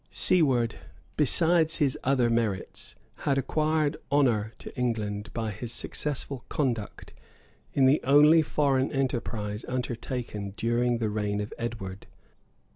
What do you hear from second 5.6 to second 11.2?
successful conduct in the only foreign enterprise undertaken during the